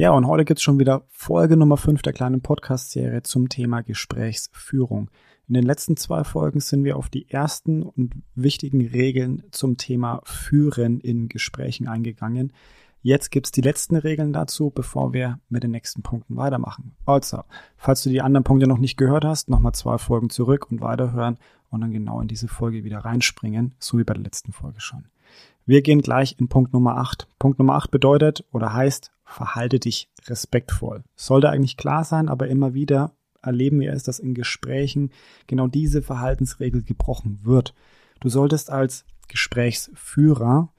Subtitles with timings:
[0.00, 5.10] Ja, und heute gibt's schon wieder Folge Nummer 5 der kleinen Podcast-Serie zum Thema Gesprächsführung.
[5.46, 10.22] In den letzten zwei Folgen sind wir auf die ersten und wichtigen Regeln zum Thema
[10.24, 12.54] Führen in Gesprächen eingegangen.
[13.02, 16.92] Jetzt gibt's die letzten Regeln dazu, bevor wir mit den nächsten Punkten weitermachen.
[17.04, 17.42] Also,
[17.76, 21.36] falls du die anderen Punkte noch nicht gehört hast, nochmal zwei Folgen zurück und weiterhören
[21.68, 25.04] und dann genau in diese Folge wieder reinspringen, so wie bei der letzten Folge schon.
[25.66, 27.28] Wir gehen gleich in Punkt Nummer 8.
[27.38, 31.02] Punkt Nummer 8 bedeutet oder heißt, verhalte dich respektvoll.
[31.16, 35.10] Sollte eigentlich klar sein, aber immer wieder erleben wir es, dass in Gesprächen
[35.46, 37.74] genau diese Verhaltensregel gebrochen wird.
[38.20, 40.72] Du solltest als Gesprächsführer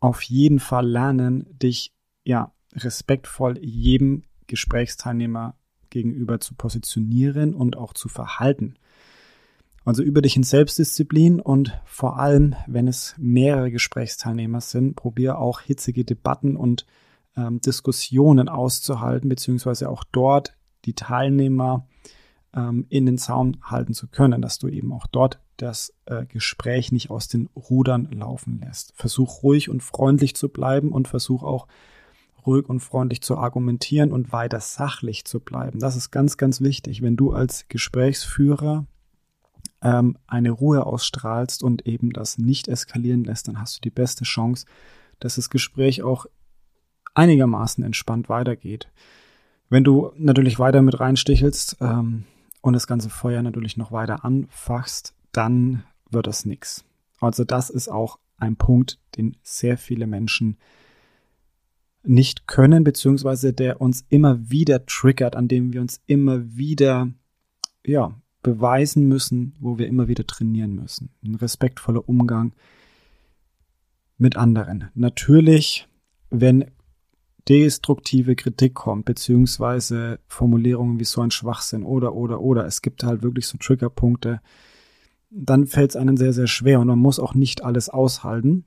[0.00, 1.94] auf jeden Fall lernen, dich
[2.24, 5.56] ja respektvoll jedem Gesprächsteilnehmer
[5.88, 8.74] gegenüber zu positionieren und auch zu verhalten.
[9.84, 15.60] Also über dich in Selbstdisziplin und vor allem, wenn es mehrere Gesprächsteilnehmer sind, probier auch
[15.60, 16.86] hitzige Debatten und
[17.36, 21.86] ähm, Diskussionen auszuhalten, beziehungsweise auch dort die Teilnehmer
[22.54, 26.92] ähm, in den Zaun halten zu können, dass du eben auch dort das äh, Gespräch
[26.92, 28.92] nicht aus den Rudern laufen lässt.
[28.96, 31.66] Versuch ruhig und freundlich zu bleiben und versuch auch
[32.46, 35.78] ruhig und freundlich zu argumentieren und weiter sachlich zu bleiben.
[35.78, 37.02] Das ist ganz, ganz wichtig.
[37.02, 38.86] Wenn du als Gesprächsführer
[39.82, 44.24] ähm, eine Ruhe ausstrahlst und eben das nicht eskalieren lässt, dann hast du die beste
[44.24, 44.66] Chance,
[45.20, 46.26] dass das Gespräch auch
[47.14, 48.88] einigermaßen entspannt weitergeht.
[49.68, 52.24] Wenn du natürlich weiter mit reinstichelst ähm,
[52.60, 56.84] und das ganze Feuer natürlich noch weiter anfachst, dann wird das nix.
[57.20, 60.58] Also das ist auch ein Punkt, den sehr viele Menschen
[62.02, 67.08] nicht können, beziehungsweise der uns immer wieder triggert, an dem wir uns immer wieder,
[67.84, 71.10] ja, beweisen müssen, wo wir immer wieder trainieren müssen.
[71.24, 72.52] Ein respektvoller Umgang
[74.18, 74.90] mit anderen.
[74.94, 75.88] Natürlich,
[76.30, 76.70] wenn
[77.48, 83.22] destruktive Kritik kommt, beziehungsweise Formulierungen wie so ein Schwachsinn oder, oder, oder, es gibt halt
[83.22, 84.40] wirklich so Triggerpunkte,
[85.30, 88.64] dann fällt es einem sehr, sehr schwer und man muss auch nicht alles aushalten.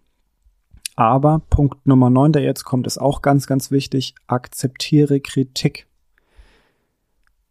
[0.95, 4.15] Aber Punkt Nummer 9, der jetzt kommt, ist auch ganz, ganz wichtig.
[4.25, 5.87] Akzeptiere Kritik.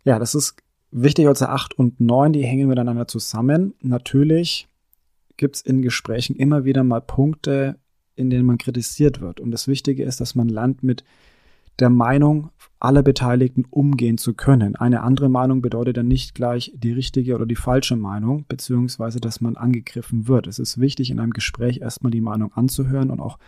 [0.05, 0.57] Ja, das ist
[0.99, 3.75] Wichtig also 8 und 9, die hängen miteinander zusammen.
[3.83, 4.67] Natürlich
[5.37, 7.79] gibt es in Gesprächen immer wieder mal Punkte,
[8.17, 9.41] in denen man kritisiert wird.
[9.41, 11.05] Und das Wichtige ist, dass man lernt, mit
[11.79, 12.51] der Meinung
[12.81, 14.77] aller Beteiligten umgehen zu können.
[14.77, 19.41] Eine andere Meinung bedeutet dann nicht gleich die richtige oder die falsche Meinung, beziehungsweise dass
[19.41, 20.47] man angegriffen wird.
[20.47, 23.39] Es ist wichtig, in einem Gespräch erstmal die Meinung anzuhören und auch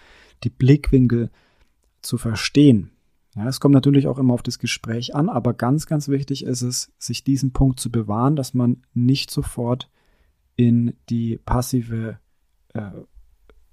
[0.44, 1.30] die Blickwinkel
[2.02, 2.90] zu verstehen.
[3.34, 6.62] Ja, es kommt natürlich auch immer auf das Gespräch an, aber ganz, ganz wichtig ist
[6.62, 9.90] es, sich diesen Punkt zu bewahren, dass man nicht sofort
[10.56, 12.18] in die passive,
[12.74, 12.90] äh,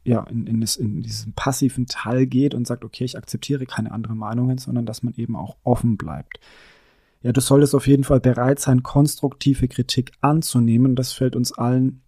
[0.05, 3.91] ja, in, in, das, in diesen passiven Teil geht und sagt, okay, ich akzeptiere keine
[3.91, 6.39] anderen Meinungen, sondern dass man eben auch offen bleibt.
[7.21, 10.95] Ja, du solltest auf jeden Fall bereit sein, konstruktive Kritik anzunehmen.
[10.95, 12.01] Das fällt uns allen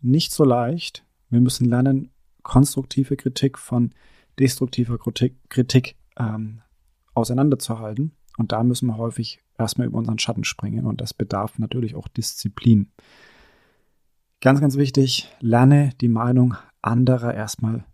[0.00, 1.04] nicht so leicht.
[1.28, 2.10] Wir müssen lernen,
[2.42, 3.92] konstruktive Kritik von
[4.38, 6.62] destruktiver Kritik, Kritik ähm,
[7.12, 8.12] auseinanderzuhalten.
[8.38, 12.08] Und da müssen wir häufig erstmal über unseren Schatten springen und das bedarf natürlich auch
[12.08, 12.90] Disziplin.
[14.40, 17.84] Ganz, ganz wichtig, lerne die Meinung anderer erstmal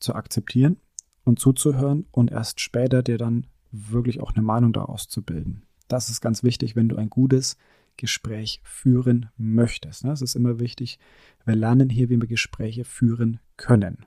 [0.00, 0.76] zu akzeptieren
[1.24, 5.62] und zuzuhören und erst später dir dann wirklich auch eine Meinung daraus zu bilden.
[5.88, 7.56] Das ist ganz wichtig, wenn du ein gutes
[7.96, 10.04] Gespräch führen möchtest.
[10.04, 10.98] Es ist immer wichtig,
[11.44, 14.06] wir lernen hier, wie wir Gespräche führen können.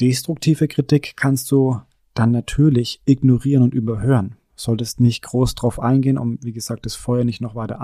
[0.00, 1.80] Destruktive Kritik kannst du
[2.14, 4.36] dann natürlich ignorieren und überhören.
[4.54, 7.80] Solltest nicht groß drauf eingehen, um, wie gesagt, das Feuer nicht noch weiter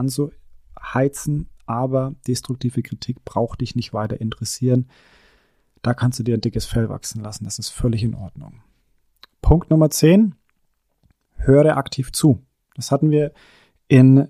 [0.76, 4.86] anzuheizen, aber destruktive Kritik braucht dich nicht weiter interessieren.
[5.82, 7.44] Da kannst du dir ein dickes Fell wachsen lassen.
[7.44, 8.62] Das ist völlig in Ordnung.
[9.42, 10.34] Punkt Nummer 10.
[11.36, 12.40] Höre aktiv zu.
[12.74, 13.32] Das hatten wir
[13.88, 14.28] in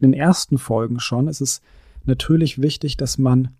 [0.00, 1.28] den ersten Folgen schon.
[1.28, 1.62] Es ist
[2.04, 3.56] natürlich wichtig, dass man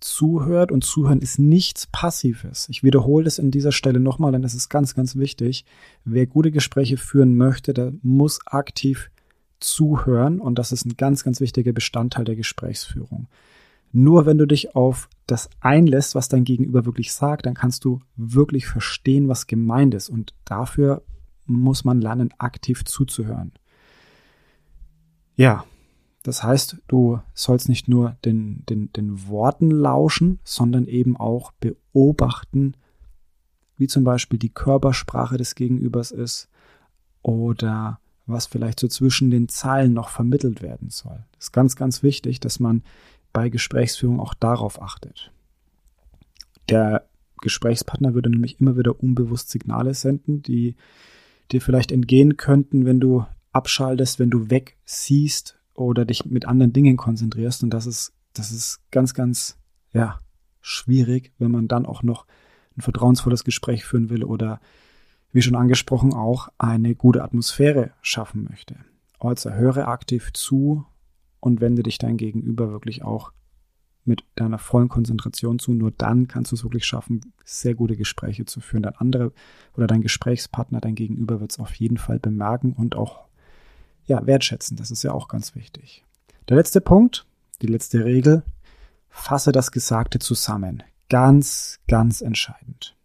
[0.00, 2.68] zuhört und zuhören ist nichts Passives.
[2.70, 5.64] Ich wiederhole es an dieser Stelle nochmal, denn es ist ganz, ganz wichtig.
[6.04, 9.10] Wer gute Gespräche führen möchte, der muss aktiv
[9.60, 13.28] zuhören und das ist ein ganz, ganz wichtiger Bestandteil der Gesprächsführung.
[13.92, 18.00] Nur wenn du dich auf das einlässt, was dein Gegenüber wirklich sagt, dann kannst du
[18.16, 21.02] wirklich verstehen, was gemeint ist und dafür
[21.46, 23.52] muss man lernen, aktiv zuzuhören.
[25.34, 25.64] Ja,
[26.22, 32.74] das heißt, du sollst nicht nur den, den, den Worten lauschen, sondern eben auch beobachten,
[33.76, 36.48] wie zum Beispiel die Körpersprache des Gegenübers ist
[37.22, 37.98] oder
[38.32, 41.24] was vielleicht so zwischen den Zeilen noch vermittelt werden soll.
[41.32, 42.82] Das ist ganz, ganz wichtig, dass man
[43.32, 45.32] bei Gesprächsführung auch darauf achtet.
[46.68, 47.06] Der
[47.40, 50.76] Gesprächspartner würde nämlich immer wieder unbewusst Signale senden, die
[51.50, 56.96] dir vielleicht entgehen könnten, wenn du abschaltest, wenn du wegsiehst oder dich mit anderen Dingen
[56.96, 57.62] konzentrierst.
[57.62, 59.58] Und das ist, das ist ganz, ganz,
[59.92, 60.20] ja,
[60.60, 62.26] schwierig, wenn man dann auch noch
[62.76, 64.60] ein vertrauensvolles Gespräch führen will oder,
[65.32, 68.76] wie schon angesprochen, auch eine gute Atmosphäre schaffen möchte.
[69.18, 70.86] Also höre aktiv zu
[71.40, 73.32] und wende dich dein Gegenüber wirklich auch
[74.04, 75.72] mit deiner vollen Konzentration zu.
[75.72, 78.82] Nur dann kannst du es wirklich schaffen, sehr gute Gespräche zu führen.
[78.82, 79.32] Dein andere
[79.76, 83.26] oder dein Gesprächspartner, dein Gegenüber wird es auf jeden Fall bemerken und auch
[84.06, 84.76] ja, wertschätzen.
[84.76, 86.04] Das ist ja auch ganz wichtig.
[86.48, 87.26] Der letzte Punkt,
[87.62, 88.42] die letzte Regel,
[89.08, 90.82] fasse das Gesagte zusammen.
[91.08, 92.96] Ganz, ganz entscheidend.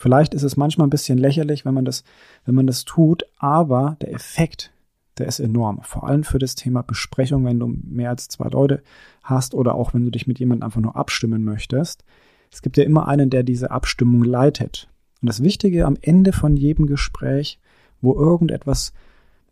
[0.00, 2.04] Vielleicht ist es manchmal ein bisschen lächerlich, wenn man das,
[2.44, 4.72] wenn man das tut, aber der Effekt,
[5.18, 5.80] der ist enorm.
[5.82, 8.84] Vor allem für das Thema Besprechung, wenn du mehr als zwei Leute
[9.24, 12.04] hast oder auch wenn du dich mit jemandem einfach nur abstimmen möchtest.
[12.52, 14.88] Es gibt ja immer einen, der diese Abstimmung leitet.
[15.20, 17.58] Und das Wichtige am Ende von jedem Gespräch,
[18.00, 18.92] wo irgendetwas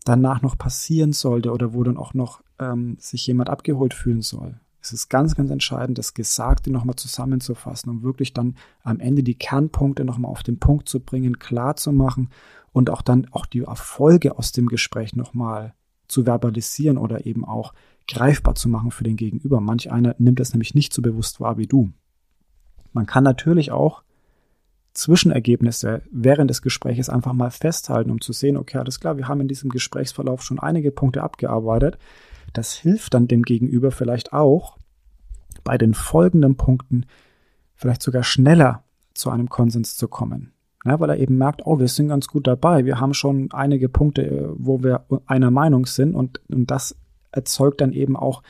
[0.04, 4.60] danach noch passieren sollte oder wo dann auch noch ähm, sich jemand abgeholt fühlen soll.
[4.86, 8.54] Es ist ganz, ganz entscheidend, das Gesagte nochmal zusammenzufassen, um wirklich dann
[8.84, 12.30] am Ende die Kernpunkte nochmal auf den Punkt zu bringen, klar zu machen
[12.72, 15.74] und auch dann auch die Erfolge aus dem Gespräch nochmal
[16.06, 17.74] zu verbalisieren oder eben auch
[18.06, 19.60] greifbar zu machen für den Gegenüber.
[19.60, 21.90] Manch einer nimmt das nämlich nicht so bewusst wahr wie du.
[22.92, 24.04] Man kann natürlich auch
[24.94, 29.40] Zwischenergebnisse während des Gesprächs einfach mal festhalten, um zu sehen, okay, alles klar, wir haben
[29.40, 31.98] in diesem Gesprächsverlauf schon einige Punkte abgearbeitet.
[32.52, 34.75] Das hilft dann dem Gegenüber vielleicht auch,
[35.66, 37.06] bei den folgenden Punkten
[37.74, 38.84] vielleicht sogar schneller
[39.14, 40.52] zu einem Konsens zu kommen.
[40.84, 42.84] Ja, weil er eben merkt, oh, wir sind ganz gut dabei.
[42.84, 46.96] Wir haben schon einige Punkte, wo wir einer Meinung sind und, und das
[47.32, 48.44] erzeugt dann eben auch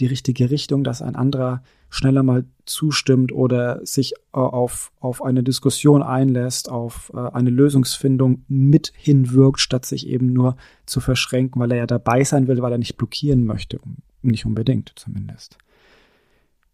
[0.00, 5.42] die richtige Richtung, dass ein anderer schneller mal zustimmt oder sich äh, auf, auf eine
[5.42, 11.72] Diskussion einlässt, auf äh, eine Lösungsfindung mit hinwirkt, statt sich eben nur zu verschränken, weil
[11.72, 13.78] er ja dabei sein will, weil er nicht blockieren möchte.
[14.22, 15.58] Nicht unbedingt zumindest.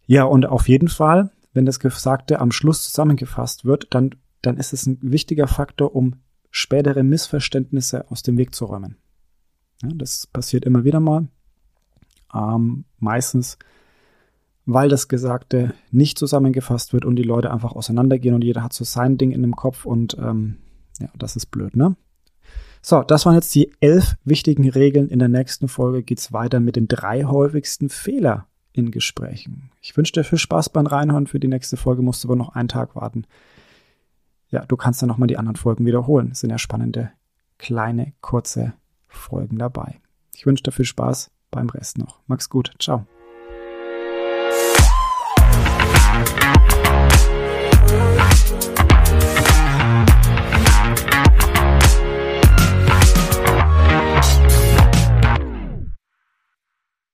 [0.09, 4.73] Ja, und auf jeden Fall, wenn das Gesagte am Schluss zusammengefasst wird, dann, dann ist
[4.73, 6.15] es ein wichtiger Faktor, um
[6.49, 8.97] spätere Missverständnisse aus dem Weg zu räumen.
[9.83, 11.27] Ja, das passiert immer wieder mal.
[12.33, 13.59] Ähm, meistens
[14.65, 18.85] weil das Gesagte nicht zusammengefasst wird und die Leute einfach auseinandergehen und jeder hat so
[18.85, 20.57] sein Ding in dem Kopf und ähm,
[20.99, 21.95] ja, das ist blöd, ne?
[22.81, 25.09] So, das waren jetzt die elf wichtigen Regeln.
[25.09, 28.48] In der nächsten Folge geht's weiter mit den drei häufigsten Fehler
[28.79, 29.71] in Gesprächen.
[29.81, 31.27] Ich wünsche dir viel Spaß beim Reinhören.
[31.27, 33.25] Für die nächste Folge musst du aber noch einen Tag warten.
[34.49, 36.29] Ja, du kannst dann nochmal die anderen Folgen wiederholen.
[36.31, 37.11] Es sind ja spannende,
[37.57, 38.73] kleine, kurze
[39.07, 39.99] Folgen dabei.
[40.33, 42.21] Ich wünsche dir viel Spaß beim Rest noch.
[42.27, 42.73] Mach's gut.
[42.79, 43.05] Ciao.